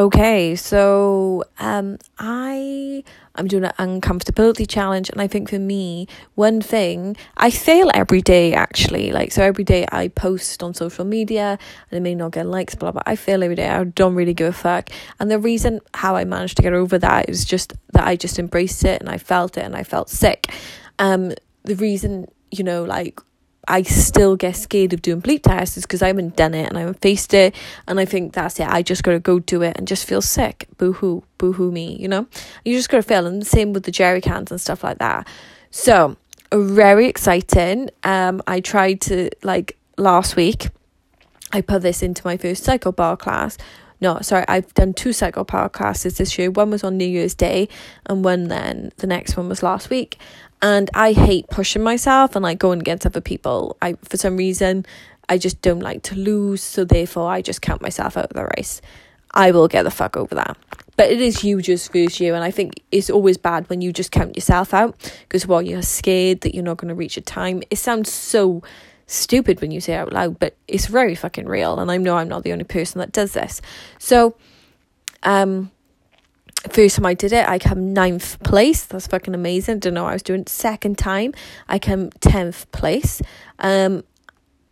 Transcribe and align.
Okay, 0.00 0.56
so 0.56 1.44
um 1.58 1.98
I 2.18 3.04
I'm 3.34 3.46
doing 3.46 3.64
an 3.64 4.00
uncomfortability 4.00 4.66
challenge 4.66 5.10
and 5.10 5.20
I 5.20 5.26
think 5.26 5.50
for 5.50 5.58
me 5.58 6.08
one 6.36 6.62
thing 6.62 7.18
I 7.36 7.50
fail 7.50 7.90
every 7.92 8.22
day 8.22 8.54
actually. 8.54 9.12
Like 9.12 9.30
so 9.30 9.42
every 9.42 9.62
day 9.62 9.84
I 9.92 10.08
post 10.08 10.62
on 10.62 10.72
social 10.72 11.04
media 11.04 11.58
and 11.90 11.96
I 11.98 12.00
may 12.00 12.14
not 12.14 12.32
get 12.32 12.46
likes 12.46 12.74
blah 12.74 12.92
blah 12.92 13.02
I 13.04 13.14
fail 13.14 13.42
every 13.42 13.56
day 13.56 13.68
I 13.68 13.84
don't 13.84 14.14
really 14.14 14.32
give 14.32 14.48
a 14.48 14.56
fuck. 14.56 14.88
And 15.18 15.30
the 15.30 15.38
reason 15.38 15.80
how 15.92 16.16
I 16.16 16.24
managed 16.24 16.56
to 16.56 16.62
get 16.62 16.72
over 16.72 16.96
that 16.96 17.28
is 17.28 17.44
just 17.44 17.74
that 17.92 18.06
I 18.06 18.16
just 18.16 18.38
embraced 18.38 18.86
it 18.86 19.02
and 19.02 19.10
I 19.10 19.18
felt 19.18 19.58
it 19.58 19.66
and 19.66 19.76
I 19.76 19.82
felt 19.82 20.08
sick. 20.08 20.50
Um 20.98 21.34
the 21.64 21.76
reason 21.76 22.26
you 22.50 22.64
know 22.64 22.84
like 22.84 23.20
I 23.70 23.82
still 23.82 24.36
get 24.36 24.56
scared 24.56 24.92
of 24.92 25.00
doing 25.00 25.22
bleep 25.22 25.44
tests 25.44 25.76
is 25.76 25.84
because 25.84 26.02
I 26.02 26.08
haven't 26.08 26.34
done 26.34 26.54
it 26.54 26.68
and 26.68 26.76
I 26.76 26.80
haven't 26.80 27.00
faced 27.00 27.32
it. 27.32 27.54
And 27.86 28.00
I 28.00 28.04
think 28.04 28.32
that's 28.32 28.58
it. 28.58 28.66
I 28.68 28.82
just 28.82 29.04
got 29.04 29.12
to 29.12 29.20
go 29.20 29.38
do 29.38 29.62
it 29.62 29.76
and 29.78 29.86
just 29.86 30.06
feel 30.06 30.20
sick. 30.20 30.66
Boo 30.76 30.92
hoo, 30.92 31.22
boo 31.38 31.52
hoo 31.52 31.70
me, 31.70 31.96
you 31.96 32.08
know? 32.08 32.26
You 32.64 32.76
just 32.76 32.88
got 32.88 32.98
to 32.98 33.02
feel. 33.02 33.26
And 33.26 33.40
the 33.40 33.46
same 33.46 33.72
with 33.72 33.84
the 33.84 33.92
jerry 33.92 34.20
cans 34.20 34.50
and 34.50 34.60
stuff 34.60 34.82
like 34.82 34.98
that. 34.98 35.28
So, 35.70 36.16
very 36.52 37.06
exciting. 37.06 37.90
Um, 38.02 38.42
I 38.46 38.60
tried 38.60 39.00
to, 39.02 39.30
like, 39.44 39.78
last 39.96 40.34
week, 40.34 40.70
I 41.52 41.60
put 41.60 41.82
this 41.82 42.02
into 42.02 42.22
my 42.24 42.36
first 42.36 42.64
cycle 42.64 42.92
bar 42.92 43.16
class. 43.16 43.56
No, 44.00 44.18
sorry, 44.22 44.44
I've 44.48 44.72
done 44.74 44.94
two 44.94 45.12
cycle 45.12 45.44
bar 45.44 45.68
classes 45.68 46.16
this 46.16 46.38
year. 46.38 46.50
One 46.50 46.70
was 46.70 46.82
on 46.82 46.96
New 46.96 47.04
Year's 47.04 47.34
Day, 47.34 47.68
and 48.06 48.24
one 48.24 48.48
then 48.48 48.92
the 48.96 49.06
next 49.06 49.36
one 49.36 49.48
was 49.48 49.62
last 49.62 49.90
week 49.90 50.18
and 50.62 50.90
I 50.94 51.12
hate 51.12 51.48
pushing 51.48 51.82
myself 51.82 52.36
and 52.36 52.42
like 52.42 52.58
going 52.58 52.80
against 52.80 53.06
other 53.06 53.20
people. 53.20 53.76
I 53.80 53.94
for 54.02 54.16
some 54.16 54.36
reason 54.36 54.84
I 55.28 55.38
just 55.38 55.62
don't 55.62 55.80
like 55.80 56.02
to 56.04 56.16
lose, 56.16 56.62
so 56.62 56.84
therefore 56.84 57.30
I 57.30 57.40
just 57.40 57.62
count 57.62 57.82
myself 57.82 58.16
out 58.16 58.26
of 58.26 58.32
the 58.32 58.50
race. 58.56 58.82
I 59.32 59.52
will 59.52 59.68
get 59.68 59.84
the 59.84 59.90
fuck 59.90 60.16
over 60.16 60.34
that. 60.34 60.56
But 60.96 61.10
it 61.10 61.20
is 61.20 61.44
you 61.44 61.62
just 61.62 61.92
first 61.92 62.20
year, 62.20 62.34
and 62.34 62.44
I 62.44 62.50
think 62.50 62.74
it's 62.90 63.08
always 63.08 63.38
bad 63.38 63.70
when 63.70 63.80
you 63.80 63.92
just 63.92 64.10
count 64.10 64.36
yourself 64.36 64.74
out 64.74 64.96
because 65.22 65.46
while 65.46 65.62
you're 65.62 65.82
scared 65.82 66.40
that 66.42 66.54
you're 66.54 66.64
not 66.64 66.78
going 66.78 66.88
to 66.88 66.94
reach 66.94 67.16
a 67.16 67.20
time, 67.20 67.62
it 67.70 67.76
sounds 67.76 68.12
so 68.12 68.62
stupid 69.10 69.60
when 69.60 69.70
you 69.70 69.80
say 69.80 69.94
it 69.94 69.96
out 69.96 70.12
loud, 70.12 70.38
but 70.38 70.56
it's 70.68 70.86
very 70.86 71.14
fucking 71.14 71.46
real. 71.46 71.78
And 71.78 71.90
I 71.90 71.96
know 71.96 72.16
I'm 72.16 72.28
not 72.28 72.44
the 72.44 72.52
only 72.52 72.64
person 72.64 73.00
that 73.00 73.12
does 73.12 73.32
this. 73.32 73.60
So, 73.98 74.36
um, 75.22 75.70
first 76.70 76.96
time 76.96 77.06
I 77.06 77.14
did 77.14 77.32
it, 77.32 77.48
I 77.48 77.58
came 77.58 77.92
ninth 77.92 78.42
place. 78.42 78.84
That's 78.84 79.06
fucking 79.06 79.34
amazing. 79.34 79.80
Don't 79.80 79.94
know 79.94 80.06
I 80.06 80.12
was 80.12 80.22
doing. 80.22 80.46
Second 80.46 80.98
time, 80.98 81.34
I 81.68 81.78
came 81.78 82.10
tenth 82.20 82.70
place. 82.72 83.20
Um, 83.58 84.04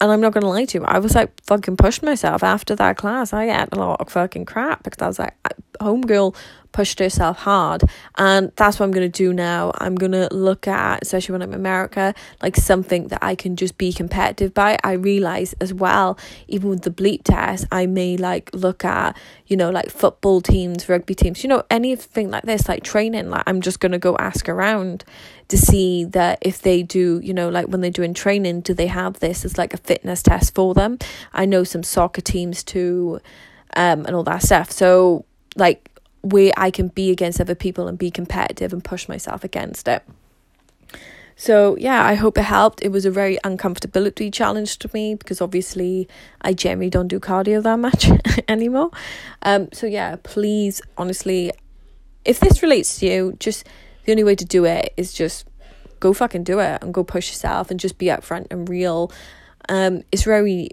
and 0.00 0.10
I'm 0.10 0.20
not 0.20 0.32
gonna 0.32 0.48
lie 0.48 0.64
to 0.64 0.78
you, 0.78 0.84
I 0.84 0.98
was 0.98 1.14
like 1.14 1.30
fucking 1.44 1.76
pushed 1.76 2.02
myself 2.02 2.42
after 2.42 2.74
that 2.74 2.96
class. 2.96 3.32
I 3.32 3.44
ate 3.44 3.68
a 3.70 3.76
lot 3.76 4.00
of 4.00 4.08
fucking 4.10 4.46
crap 4.46 4.82
because 4.82 5.00
I 5.00 5.06
was 5.06 5.18
like, 5.20 5.34
homegirl 5.80 6.34
pushed 6.72 6.98
herself 6.98 7.38
hard. 7.38 7.84
And 8.16 8.50
that's 8.56 8.80
what 8.80 8.86
I'm 8.86 8.92
going 8.92 9.10
to 9.10 9.24
do 9.24 9.32
now. 9.32 9.72
I'm 9.78 9.94
going 9.94 10.12
to 10.12 10.28
look 10.32 10.66
at, 10.66 11.02
especially 11.02 11.34
when 11.34 11.42
I'm 11.42 11.50
in 11.50 11.54
America, 11.54 12.14
like 12.42 12.56
something 12.56 13.08
that 13.08 13.18
I 13.22 13.34
can 13.34 13.56
just 13.56 13.78
be 13.78 13.92
competitive 13.92 14.54
by. 14.54 14.78
I 14.82 14.92
realize 14.92 15.52
as 15.60 15.72
well, 15.72 16.18
even 16.48 16.70
with 16.70 16.82
the 16.82 16.90
bleep 16.90 17.22
test, 17.24 17.66
I 17.70 17.86
may 17.86 18.16
like 18.16 18.50
look 18.54 18.84
at, 18.84 19.16
you 19.46 19.56
know, 19.56 19.70
like 19.70 19.90
football 19.90 20.40
teams, 20.40 20.88
rugby 20.88 21.14
teams, 21.14 21.44
you 21.44 21.48
know, 21.48 21.62
anything 21.70 22.30
like 22.30 22.44
this, 22.44 22.68
like 22.68 22.82
training. 22.82 23.30
Like 23.30 23.44
I'm 23.46 23.60
just 23.60 23.80
going 23.80 23.92
to 23.92 23.98
go 23.98 24.16
ask 24.16 24.48
around 24.48 25.04
to 25.48 25.58
see 25.58 26.04
that 26.04 26.38
if 26.40 26.62
they 26.62 26.82
do, 26.82 27.20
you 27.22 27.34
know, 27.34 27.50
like 27.50 27.66
when 27.66 27.82
they're 27.82 27.90
doing 27.90 28.14
training, 28.14 28.62
do 28.62 28.72
they 28.72 28.86
have 28.86 29.20
this 29.20 29.44
as 29.44 29.58
like 29.58 29.74
a 29.74 29.78
fitness 29.78 30.22
test 30.22 30.54
for 30.54 30.72
them? 30.72 30.98
I 31.32 31.44
know 31.44 31.64
some 31.64 31.82
soccer 31.82 32.22
teams 32.22 32.64
too, 32.64 33.20
um, 33.76 34.06
and 34.06 34.14
all 34.14 34.24
that 34.24 34.42
stuff. 34.42 34.70
So, 34.70 35.24
like, 35.56 35.88
where 36.22 36.52
I 36.56 36.70
can 36.70 36.88
be 36.88 37.10
against 37.10 37.40
other 37.40 37.54
people 37.54 37.88
and 37.88 37.98
be 37.98 38.10
competitive 38.10 38.72
and 38.72 38.82
push 38.82 39.08
myself 39.08 39.44
against 39.44 39.88
it. 39.88 40.02
So 41.36 41.76
yeah, 41.76 42.04
I 42.04 42.14
hope 42.14 42.38
it 42.38 42.42
helped. 42.42 42.82
It 42.82 42.90
was 42.90 43.04
a 43.04 43.10
very 43.10 43.38
uncomfortability 43.38 44.32
challenge 44.32 44.78
to 44.78 44.90
me 44.92 45.14
because 45.14 45.40
obviously 45.40 46.08
I 46.40 46.52
generally 46.52 46.90
don't 46.90 47.08
do 47.08 47.18
cardio 47.18 47.62
that 47.62 47.78
much 47.78 48.08
anymore. 48.48 48.90
Um 49.42 49.68
so 49.72 49.86
yeah, 49.86 50.16
please 50.22 50.80
honestly 50.96 51.52
if 52.24 52.38
this 52.38 52.62
relates 52.62 53.00
to 53.00 53.06
you, 53.06 53.36
just 53.40 53.66
the 54.04 54.12
only 54.12 54.24
way 54.24 54.36
to 54.36 54.44
do 54.44 54.64
it 54.64 54.92
is 54.96 55.12
just 55.12 55.46
go 55.98 56.12
fucking 56.12 56.44
do 56.44 56.60
it 56.60 56.82
and 56.82 56.94
go 56.94 57.02
push 57.02 57.30
yourself 57.30 57.70
and 57.70 57.80
just 57.80 57.98
be 57.98 58.06
upfront 58.06 58.46
and 58.50 58.68
real. 58.68 59.10
Um 59.68 60.02
it's 60.12 60.22
very 60.22 60.70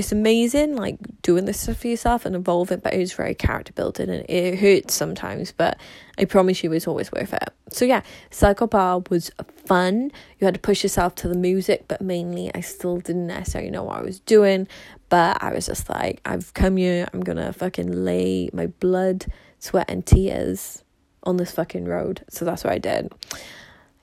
it's 0.00 0.12
amazing 0.12 0.76
like 0.76 0.96
doing 1.20 1.44
this 1.44 1.60
stuff 1.60 1.76
for 1.76 1.88
yourself 1.88 2.24
and 2.24 2.34
evolving 2.34 2.78
but 2.78 2.94
it 2.94 3.00
is 3.00 3.12
very 3.12 3.34
character 3.34 3.70
building 3.74 4.08
and 4.08 4.24
it 4.30 4.58
hurts 4.58 4.94
sometimes 4.94 5.52
but 5.52 5.78
i 6.16 6.24
promise 6.24 6.64
you 6.64 6.72
it's 6.72 6.88
always 6.88 7.12
worth 7.12 7.34
it. 7.34 7.50
So 7.70 7.84
yeah 7.84 8.00
cycle 8.30 8.66
bar 8.66 9.02
was 9.10 9.30
fun. 9.66 10.10
You 10.38 10.46
had 10.46 10.54
to 10.54 10.60
push 10.60 10.82
yourself 10.82 11.14
to 11.16 11.28
the 11.28 11.34
music 11.34 11.84
but 11.86 12.00
mainly 12.00 12.50
i 12.54 12.62
still 12.62 12.96
didn't 12.98 13.26
necessarily 13.26 13.70
know 13.70 13.84
what 13.84 13.98
i 13.98 14.02
was 14.02 14.20
doing 14.20 14.66
but 15.10 15.42
i 15.42 15.52
was 15.52 15.66
just 15.66 15.90
like 15.90 16.22
i've 16.24 16.54
come 16.54 16.78
here 16.78 17.06
i'm 17.12 17.20
gonna 17.20 17.52
fucking 17.52 17.92
lay 18.04 18.48
my 18.54 18.68
blood 18.68 19.26
sweat 19.58 19.90
and 19.90 20.06
tears 20.06 20.82
on 21.24 21.36
this 21.36 21.50
fucking 21.50 21.84
road. 21.84 22.24
So 22.30 22.46
that's 22.46 22.64
what 22.64 22.72
i 22.72 22.78
did. 22.78 23.12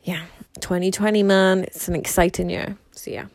Yeah 0.04 0.26
2020 0.62 1.24
man. 1.24 1.64
It's 1.64 1.88
an 1.88 1.96
exciting 1.96 2.52
year. 2.52 2.78
So 2.92 3.10
yeah 3.10 3.28